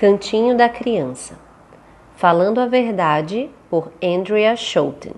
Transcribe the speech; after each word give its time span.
Cantinho 0.00 0.56
da 0.56 0.66
Criança 0.66 1.38
Falando 2.16 2.58
a 2.58 2.64
Verdade 2.64 3.50
por 3.68 3.92
Andrea 4.02 4.56
Schouten 4.56 5.12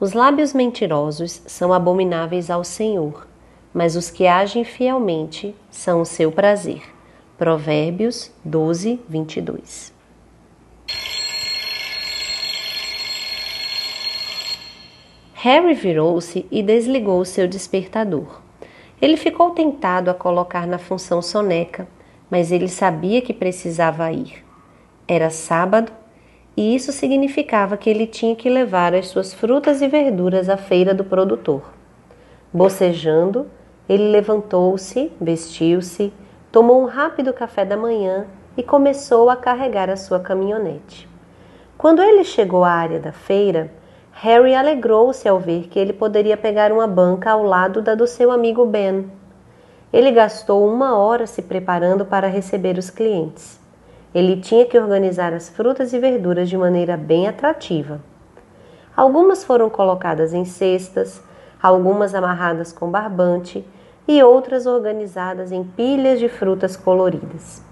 Os 0.00 0.14
lábios 0.14 0.52
mentirosos 0.52 1.40
são 1.46 1.72
abomináveis 1.72 2.50
ao 2.50 2.64
Senhor, 2.64 3.28
mas 3.72 3.94
os 3.94 4.10
que 4.10 4.26
agem 4.26 4.64
fielmente 4.64 5.54
são 5.70 6.00
o 6.00 6.04
seu 6.04 6.32
prazer. 6.32 6.82
Provérbios 7.36 8.32
12, 8.44 9.00
22 9.08 9.94
Harry 15.34 15.74
virou-se 15.74 16.44
e 16.50 16.64
desligou 16.64 17.24
seu 17.24 17.46
despertador. 17.46 18.40
Ele 19.00 19.16
ficou 19.16 19.50
tentado 19.50 20.10
a 20.10 20.14
colocar 20.14 20.66
na 20.66 20.78
função 20.78 21.22
soneca 21.22 21.86
mas 22.30 22.52
ele 22.52 22.68
sabia 22.68 23.20
que 23.20 23.32
precisava 23.32 24.10
ir. 24.12 24.44
Era 25.06 25.30
sábado 25.30 25.92
e 26.56 26.74
isso 26.74 26.90
significava 26.90 27.76
que 27.76 27.88
ele 27.88 28.06
tinha 28.06 28.34
que 28.34 28.50
levar 28.50 28.94
as 28.94 29.06
suas 29.06 29.32
frutas 29.32 29.80
e 29.80 29.88
verduras 29.88 30.48
à 30.48 30.56
feira 30.56 30.92
do 30.92 31.04
produtor. 31.04 31.62
Bocejando, 32.52 33.46
ele 33.88 34.10
levantou-se, 34.10 35.12
vestiu-se, 35.20 36.12
tomou 36.50 36.82
um 36.82 36.86
rápido 36.86 37.32
café 37.32 37.64
da 37.64 37.76
manhã 37.76 38.26
e 38.56 38.62
começou 38.62 39.30
a 39.30 39.36
carregar 39.36 39.88
a 39.88 39.96
sua 39.96 40.18
caminhonete. 40.18 41.08
Quando 41.78 42.02
ele 42.02 42.24
chegou 42.24 42.64
à 42.64 42.72
área 42.72 42.98
da 42.98 43.12
feira, 43.12 43.70
Harry 44.10 44.52
alegrou-se 44.52 45.28
ao 45.28 45.38
ver 45.38 45.68
que 45.68 45.78
ele 45.78 45.92
poderia 45.92 46.36
pegar 46.36 46.72
uma 46.72 46.88
banca 46.88 47.30
ao 47.30 47.44
lado 47.44 47.80
da 47.80 47.94
do 47.94 48.04
seu 48.04 48.32
amigo 48.32 48.66
Ben. 48.66 49.08
Ele 49.90 50.10
gastou 50.10 50.68
uma 50.68 50.98
hora 50.98 51.26
se 51.26 51.40
preparando 51.40 52.04
para 52.04 52.28
receber 52.28 52.76
os 52.76 52.90
clientes. 52.90 53.58
Ele 54.14 54.36
tinha 54.36 54.66
que 54.66 54.78
organizar 54.78 55.32
as 55.32 55.48
frutas 55.48 55.94
e 55.94 55.98
verduras 55.98 56.50
de 56.50 56.58
maneira 56.58 56.94
bem 56.94 57.26
atrativa. 57.26 58.00
Algumas 58.94 59.44
foram 59.44 59.70
colocadas 59.70 60.34
em 60.34 60.44
cestas, 60.44 61.22
algumas 61.62 62.14
amarradas 62.14 62.70
com 62.70 62.90
barbante 62.90 63.64
e 64.06 64.22
outras 64.22 64.66
organizadas 64.66 65.52
em 65.52 65.64
pilhas 65.64 66.18
de 66.18 66.28
frutas 66.28 66.76
coloridas. 66.76 67.62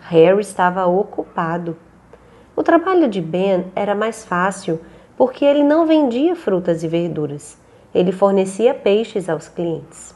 Harry 0.00 0.40
estava 0.40 0.86
ocupado. 0.86 1.76
O 2.54 2.62
trabalho 2.62 3.06
de 3.06 3.20
Ben 3.20 3.66
era 3.74 3.94
mais 3.94 4.24
fácil 4.24 4.80
porque 5.14 5.44
ele 5.44 5.62
não 5.62 5.86
vendia 5.86 6.34
frutas 6.34 6.82
e 6.82 6.88
verduras, 6.88 7.58
ele 7.94 8.12
fornecia 8.12 8.72
peixes 8.72 9.28
aos 9.28 9.48
clientes. 9.48 10.15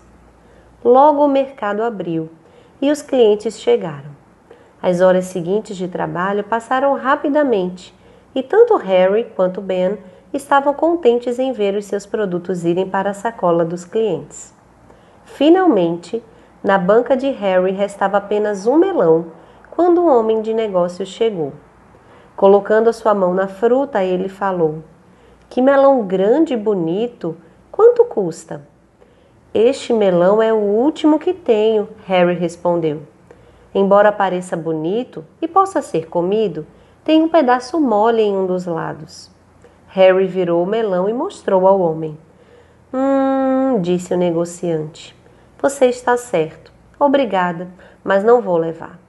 Logo 0.84 1.22
o 1.22 1.28
mercado 1.28 1.82
abriu 1.82 2.30
e 2.80 2.90
os 2.90 3.02
clientes 3.02 3.60
chegaram. 3.60 4.10
As 4.82 5.02
horas 5.02 5.26
seguintes 5.26 5.76
de 5.76 5.86
trabalho 5.88 6.42
passaram 6.42 6.94
rapidamente 6.94 7.94
e 8.34 8.42
tanto 8.42 8.76
Harry 8.76 9.24
quanto 9.36 9.60
Ben 9.60 9.98
estavam 10.32 10.72
contentes 10.72 11.38
em 11.38 11.52
ver 11.52 11.74
os 11.74 11.84
seus 11.84 12.06
produtos 12.06 12.64
irem 12.64 12.88
para 12.88 13.10
a 13.10 13.14
sacola 13.14 13.62
dos 13.62 13.84
clientes. 13.84 14.54
Finalmente, 15.24 16.22
na 16.64 16.78
banca 16.78 17.14
de 17.16 17.28
Harry 17.30 17.72
restava 17.72 18.16
apenas 18.16 18.66
um 18.66 18.76
melão 18.76 19.26
quando 19.70 20.00
um 20.00 20.08
homem 20.08 20.40
de 20.40 20.54
negócios 20.54 21.08
chegou. 21.08 21.52
Colocando 22.36 22.88
a 22.88 22.92
sua 22.94 23.12
mão 23.12 23.34
na 23.34 23.48
fruta, 23.48 24.02
ele 24.02 24.28
falou: 24.28 24.82
Que 25.50 25.60
melão 25.60 26.06
grande 26.06 26.54
e 26.54 26.56
bonito! 26.56 27.36
Quanto 27.70 28.04
custa? 28.04 28.69
Este 29.52 29.92
melão 29.92 30.40
é 30.40 30.52
o 30.52 30.58
último 30.58 31.18
que 31.18 31.34
tenho, 31.34 31.88
Harry 32.06 32.34
respondeu. 32.34 33.02
Embora 33.74 34.12
pareça 34.12 34.56
bonito 34.56 35.24
e 35.42 35.48
possa 35.48 35.82
ser 35.82 36.08
comido, 36.08 36.64
tem 37.02 37.20
um 37.20 37.28
pedaço 37.28 37.80
mole 37.80 38.22
em 38.22 38.36
um 38.36 38.46
dos 38.46 38.64
lados. 38.64 39.28
Harry 39.88 40.26
virou 40.26 40.62
o 40.62 40.66
melão 40.66 41.08
e 41.08 41.12
mostrou 41.12 41.66
ao 41.66 41.80
homem. 41.80 42.16
Hum, 42.94 43.80
disse 43.80 44.14
o 44.14 44.16
negociante. 44.16 45.16
Você 45.60 45.86
está 45.86 46.16
certo. 46.16 46.72
Obrigada, 46.96 47.66
mas 48.04 48.22
não 48.22 48.40
vou 48.40 48.56
levar. 48.56 49.00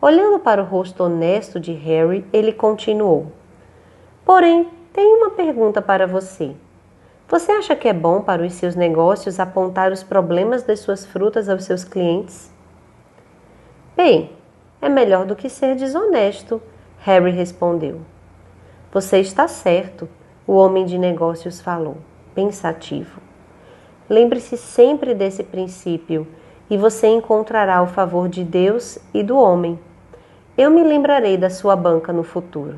Olhando 0.00 0.38
para 0.38 0.62
o 0.62 0.64
rosto 0.64 1.04
honesto 1.04 1.60
de 1.60 1.72
Harry, 1.72 2.24
ele 2.32 2.54
continuou. 2.54 3.30
Porém, 4.24 4.68
tenho 4.90 5.18
uma 5.18 5.30
pergunta 5.30 5.82
para 5.82 6.06
você. 6.06 6.56
Você 7.30 7.52
acha 7.52 7.76
que 7.76 7.86
é 7.86 7.92
bom 7.92 8.22
para 8.22 8.42
os 8.42 8.54
seus 8.54 8.74
negócios 8.74 9.38
apontar 9.38 9.92
os 9.92 10.02
problemas 10.02 10.64
das 10.64 10.80
suas 10.80 11.06
frutas 11.06 11.48
aos 11.48 11.62
seus 11.62 11.84
clientes? 11.84 12.50
Bem, 13.96 14.32
é 14.82 14.88
melhor 14.88 15.24
do 15.24 15.36
que 15.36 15.48
ser 15.48 15.76
desonesto, 15.76 16.60
Harry 16.98 17.30
respondeu. 17.30 18.00
Você 18.92 19.20
está 19.20 19.46
certo, 19.46 20.08
o 20.44 20.54
homem 20.54 20.84
de 20.84 20.98
negócios 20.98 21.60
falou, 21.60 21.98
pensativo. 22.34 23.20
Lembre-se 24.08 24.56
sempre 24.56 25.14
desse 25.14 25.44
princípio 25.44 26.26
e 26.68 26.76
você 26.76 27.06
encontrará 27.06 27.80
o 27.80 27.86
favor 27.86 28.28
de 28.28 28.42
Deus 28.42 28.98
e 29.14 29.22
do 29.22 29.38
homem. 29.38 29.78
Eu 30.58 30.68
me 30.68 30.82
lembrarei 30.82 31.36
da 31.36 31.48
sua 31.48 31.76
banca 31.76 32.12
no 32.12 32.24
futuro. 32.24 32.76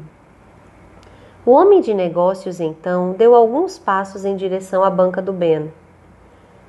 O 1.44 1.50
homem 1.50 1.80
de 1.80 1.92
negócios 1.92 2.60
então 2.60 3.14
deu 3.14 3.34
alguns 3.34 3.76
passos 3.76 4.24
em 4.24 4.36
direção 4.36 4.84
à 4.84 4.88
banca 4.88 5.20
do 5.20 5.32
Ben. 5.32 5.72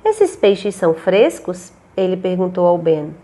Esses 0.04 0.34
peixes 0.34 0.74
são 0.74 0.92
frescos? 0.92 1.72
Ele 1.96 2.16
perguntou 2.16 2.66
ao 2.66 2.76
Ben. 2.76 3.14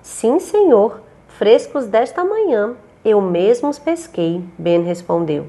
Sim, 0.00 0.38
senhor, 0.38 1.00
frescos 1.26 1.88
desta 1.88 2.24
manhã. 2.24 2.76
Eu 3.04 3.20
mesmo 3.20 3.68
os 3.68 3.76
pesquei, 3.76 4.44
Ben 4.56 4.82
respondeu. 4.82 5.46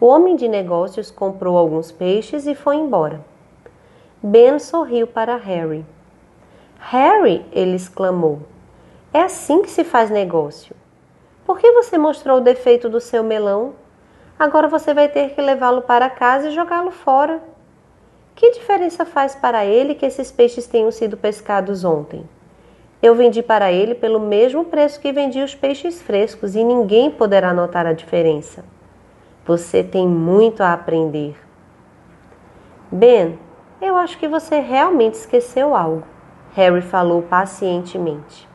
O 0.00 0.06
homem 0.06 0.34
de 0.34 0.48
negócios 0.48 1.12
comprou 1.12 1.56
alguns 1.56 1.92
peixes 1.92 2.44
e 2.48 2.54
foi 2.56 2.74
embora. 2.74 3.24
Ben 4.20 4.58
sorriu 4.58 5.06
para 5.06 5.36
Harry. 5.36 5.86
Harry, 6.80 7.46
ele 7.52 7.76
exclamou, 7.76 8.40
é 9.14 9.20
assim 9.20 9.62
que 9.62 9.70
se 9.70 9.84
faz 9.84 10.10
negócio. 10.10 10.74
Por 11.46 11.60
que 11.60 11.70
você 11.70 11.96
mostrou 11.96 12.38
o 12.38 12.42
defeito 12.42 12.88
do 12.88 13.00
seu 13.00 13.22
melão? 13.22 13.74
Agora 14.38 14.68
você 14.68 14.92
vai 14.92 15.08
ter 15.08 15.30
que 15.34 15.40
levá-lo 15.40 15.82
para 15.82 16.10
casa 16.10 16.48
e 16.48 16.54
jogá-lo 16.54 16.90
fora. 16.90 17.40
Que 18.34 18.50
diferença 18.52 19.04
faz 19.04 19.34
para 19.34 19.64
ele 19.64 19.94
que 19.94 20.06
esses 20.06 20.32
peixes 20.32 20.66
tenham 20.66 20.90
sido 20.90 21.16
pescados 21.16 21.84
ontem? 21.84 22.28
Eu 23.02 23.14
vendi 23.14 23.42
para 23.42 23.72
ele 23.72 23.94
pelo 23.94 24.18
mesmo 24.20 24.64
preço 24.64 25.00
que 25.00 25.12
vendi 25.12 25.42
os 25.42 25.54
peixes 25.54 26.00
frescos 26.00 26.54
e 26.54 26.64
ninguém 26.64 27.10
poderá 27.10 27.52
notar 27.52 27.86
a 27.86 27.92
diferença. 27.92 28.64
Você 29.44 29.82
tem 29.82 30.06
muito 30.06 30.62
a 30.62 30.72
aprender. 30.72 31.36
Ben, 32.90 33.38
eu 33.80 33.96
acho 33.96 34.18
que 34.18 34.28
você 34.28 34.60
realmente 34.60 35.14
esqueceu 35.14 35.74
algo, 35.74 36.04
Harry 36.54 36.82
falou 36.82 37.22
pacientemente. 37.22 38.48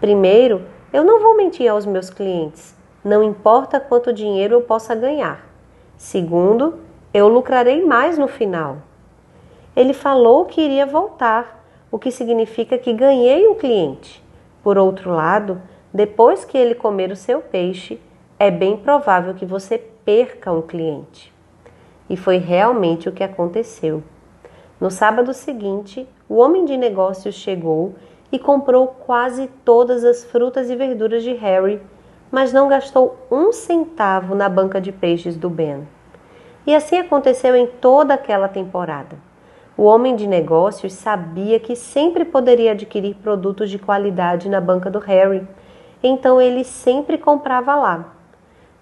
Primeiro, 0.00 0.66
eu 0.92 1.04
não 1.04 1.20
vou 1.20 1.36
mentir 1.36 1.70
aos 1.70 1.86
meus 1.86 2.10
clientes 2.10 2.79
não 3.04 3.22
importa 3.22 3.80
quanto 3.80 4.12
dinheiro 4.12 4.54
eu 4.54 4.62
possa 4.62 4.94
ganhar. 4.94 5.46
Segundo, 5.96 6.78
eu 7.12 7.28
lucrarei 7.28 7.84
mais 7.84 8.18
no 8.18 8.28
final. 8.28 8.78
Ele 9.74 9.92
falou 9.92 10.44
que 10.44 10.60
iria 10.60 10.86
voltar, 10.86 11.64
o 11.90 11.98
que 11.98 12.10
significa 12.10 12.78
que 12.78 12.92
ganhei 12.92 13.48
um 13.48 13.54
cliente. 13.54 14.22
Por 14.62 14.76
outro 14.76 15.10
lado, 15.10 15.60
depois 15.92 16.44
que 16.44 16.56
ele 16.56 16.74
comer 16.74 17.10
o 17.10 17.16
seu 17.16 17.40
peixe, 17.40 18.00
é 18.38 18.50
bem 18.50 18.76
provável 18.76 19.34
que 19.34 19.44
você 19.44 19.78
perca 19.78 20.52
um 20.52 20.62
cliente. 20.62 21.32
E 22.08 22.16
foi 22.16 22.38
realmente 22.38 23.08
o 23.08 23.12
que 23.12 23.24
aconteceu. 23.24 24.02
No 24.80 24.90
sábado 24.90 25.34
seguinte, 25.34 26.08
o 26.28 26.36
homem 26.36 26.64
de 26.64 26.76
negócios 26.76 27.34
chegou 27.34 27.94
e 28.32 28.38
comprou 28.38 28.86
quase 28.86 29.48
todas 29.64 30.04
as 30.04 30.24
frutas 30.24 30.70
e 30.70 30.76
verduras 30.76 31.22
de 31.22 31.32
Harry 31.34 31.80
mas 32.30 32.52
não 32.52 32.68
gastou 32.68 33.16
um 33.30 33.52
centavo 33.52 34.34
na 34.34 34.48
banca 34.48 34.80
de 34.80 34.92
peixes 34.92 35.36
do 35.36 35.50
Ben. 35.50 35.86
E 36.66 36.74
assim 36.74 36.98
aconteceu 36.98 37.56
em 37.56 37.66
toda 37.66 38.14
aquela 38.14 38.48
temporada. 38.48 39.16
O 39.76 39.84
homem 39.84 40.14
de 40.14 40.26
negócios 40.26 40.92
sabia 40.92 41.58
que 41.58 41.74
sempre 41.74 42.24
poderia 42.24 42.72
adquirir 42.72 43.14
produtos 43.16 43.70
de 43.70 43.78
qualidade 43.78 44.48
na 44.48 44.60
banca 44.60 44.90
do 44.90 44.98
Harry, 44.98 45.46
então 46.02 46.40
ele 46.40 46.64
sempre 46.64 47.16
comprava 47.16 47.74
lá. 47.74 48.12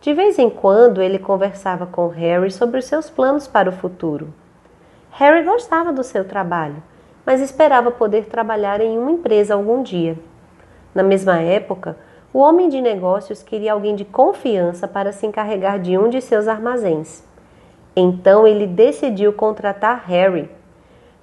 De 0.00 0.12
vez 0.12 0.38
em 0.38 0.50
quando 0.50 1.02
ele 1.02 1.18
conversava 1.18 1.86
com 1.86 2.08
Harry 2.08 2.50
sobre 2.50 2.78
os 2.78 2.84
seus 2.84 3.08
planos 3.10 3.46
para 3.46 3.68
o 3.68 3.72
futuro. 3.72 4.32
Harry 5.12 5.42
gostava 5.42 5.92
do 5.92 6.04
seu 6.04 6.24
trabalho, 6.24 6.82
mas 7.24 7.40
esperava 7.40 7.90
poder 7.90 8.26
trabalhar 8.26 8.80
em 8.80 8.96
uma 8.96 9.10
empresa 9.10 9.54
algum 9.54 9.82
dia. 9.82 10.16
Na 10.94 11.02
mesma 11.02 11.38
época, 11.40 11.96
o 12.32 12.40
homem 12.40 12.69
de 12.69 12.80
negócios 12.80 13.42
queria 13.42 13.72
alguém 13.72 13.94
de 13.96 14.04
confiança 14.04 14.86
para 14.86 15.12
se 15.12 15.26
encarregar 15.26 15.80
de 15.80 15.96
um 15.96 16.08
de 16.08 16.20
seus 16.20 16.46
armazéns. 16.46 17.25
Então 17.96 18.46
ele 18.46 18.66
decidiu 18.66 19.32
contratar 19.32 20.04
Harry. 20.06 20.50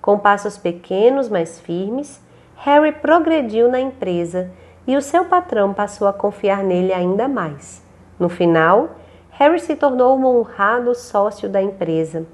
Com 0.01 0.17
passos 0.17 0.57
pequenos, 0.57 1.29
mas 1.29 1.59
firmes, 1.59 2.21
Harry 2.57 2.91
progrediu 2.91 3.69
na 3.69 3.79
empresa 3.79 4.49
e 4.87 4.95
o 4.95 5.01
seu 5.01 5.25
patrão 5.25 5.73
passou 5.73 6.07
a 6.07 6.13
confiar 6.13 6.63
nele 6.63 6.91
ainda 6.91 7.27
mais. 7.27 7.83
No 8.19 8.29
final, 8.29 8.89
Harry 9.31 9.59
se 9.59 9.75
tornou 9.75 10.17
um 10.17 10.25
honrado 10.25 10.95
sócio 10.95 11.49
da 11.49 11.61
empresa 11.61 12.25